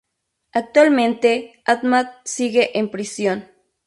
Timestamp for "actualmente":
0.51-1.61